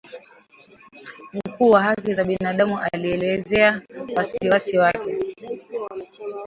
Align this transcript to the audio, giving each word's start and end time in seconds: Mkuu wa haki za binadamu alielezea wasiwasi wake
Mkuu 1.45 1.69
wa 1.71 1.83
haki 1.83 2.13
za 2.13 2.23
binadamu 2.23 2.79
alielezea 2.91 3.81
wasiwasi 4.15 4.77
wake 4.77 5.35